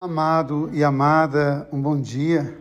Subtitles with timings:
[0.00, 2.56] Amado e amada, um bom dia.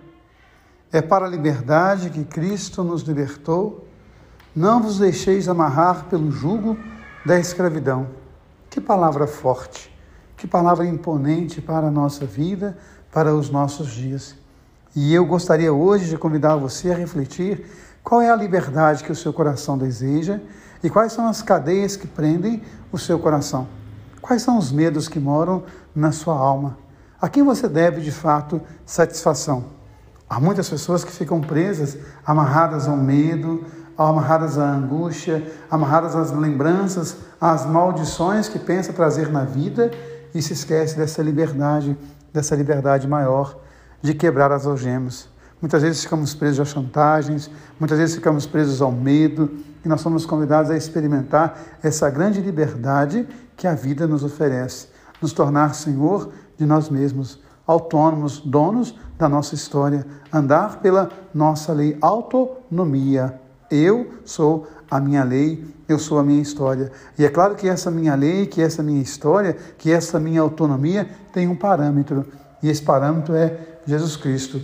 [0.92, 3.88] É para a liberdade que Cristo nos libertou.
[4.56, 6.76] Não vos deixeis amarrar pelo jugo
[7.24, 8.08] da escravidão.
[8.72, 9.96] Que palavra forte,
[10.36, 12.76] que palavra imponente para a nossa vida,
[13.12, 14.36] para os nossos dias.
[14.96, 17.68] E eu gostaria hoje de convidar você a refletir
[18.04, 20.40] qual é a liberdade que o seu coração deseja
[20.84, 23.68] e quais são as cadeias que prendem o seu coração.
[24.24, 25.64] Quais são os medos que moram
[25.94, 26.87] na sua alma?
[27.20, 29.66] A quem você deve de fato satisfação?
[30.30, 33.66] Há muitas pessoas que ficam presas, amarradas ao medo,
[33.98, 39.90] amarradas à angústia, amarradas às lembranças, às maldições que pensa trazer na vida
[40.36, 41.98] e se esquece dessa liberdade,
[42.32, 43.58] dessa liberdade maior
[44.00, 45.28] de quebrar as algemas.
[45.60, 47.50] Muitas vezes ficamos presos a chantagens,
[47.80, 49.50] muitas vezes ficamos presos ao medo,
[49.84, 54.88] e nós somos convidados a experimentar essa grande liberdade que a vida nos oferece,
[55.20, 61.98] nos tornar Senhor de nós mesmos, autônomos, donos da nossa história, andar pela nossa lei,
[62.02, 63.40] autonomia.
[63.70, 66.92] Eu sou a minha lei, eu sou a minha história.
[67.18, 71.10] E é claro que essa minha lei, que essa minha história, que essa minha autonomia
[71.34, 72.26] tem um parâmetro.
[72.64, 74.62] E esse parâmetro é Jesus Cristo,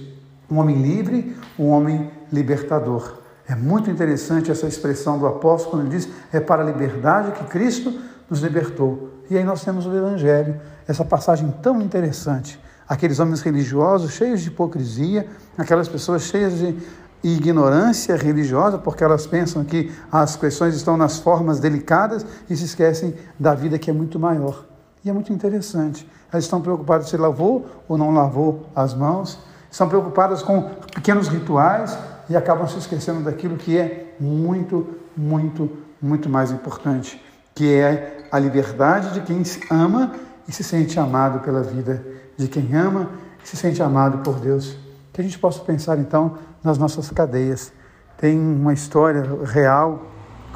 [0.50, 3.22] um homem livre, um homem libertador.
[3.48, 7.44] É muito interessante essa expressão do apóstolo quando ele diz: é para a liberdade que
[7.46, 7.94] Cristo
[8.30, 9.13] nos libertou.
[9.30, 12.60] E aí nós temos o Evangelho, essa passagem tão interessante.
[12.88, 16.76] Aqueles homens religiosos cheios de hipocrisia, aquelas pessoas cheias de
[17.24, 23.16] ignorância religiosa, porque elas pensam que as questões estão nas formas delicadas e se esquecem
[23.40, 24.66] da vida que é muito maior.
[25.06, 26.10] E é muito interessante.
[26.32, 29.40] Elas estão preocupadas se lavou ou não lavou as mãos,
[29.72, 30.64] estão preocupadas com
[30.94, 31.98] pequenos rituais
[32.30, 35.70] e acabam se esquecendo daquilo que é muito, muito,
[36.02, 37.22] muito mais importante,
[37.54, 40.12] que é a liberdade de quem ama
[40.48, 42.04] e se sente amado pela vida,
[42.36, 43.10] de quem ama
[43.44, 44.78] e se sente amado por Deus.
[45.12, 47.72] Que a gente possa pensar então nas nossas cadeias.
[48.18, 50.08] Tem uma história real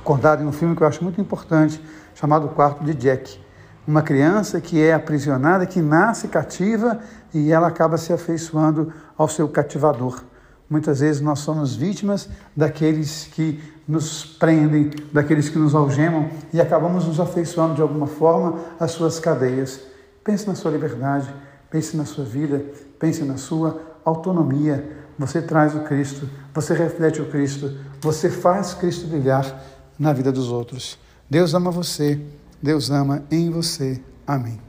[0.04, 1.84] contada em um filme que eu acho muito importante,
[2.16, 3.40] chamado Quarto de Jack.
[3.88, 7.00] Uma criança que é aprisionada, que nasce cativa
[7.34, 10.24] e ela acaba se afeiçoando ao seu cativador.
[10.70, 17.06] Muitas vezes nós somos vítimas daqueles que nos prendem, daqueles que nos algemam e acabamos
[17.06, 19.80] nos afeiçoando de alguma forma às suas cadeias.
[20.24, 21.34] Pense na sua liberdade,
[21.72, 22.64] pense na sua vida,
[23.00, 24.98] pense na sua autonomia.
[25.18, 29.64] Você traz o Cristo, você reflete o Cristo, você faz Cristo brilhar
[29.98, 31.00] na vida dos outros.
[31.30, 32.20] Deus ama você,
[32.62, 34.02] Deus ama em você.
[34.28, 34.67] Amém.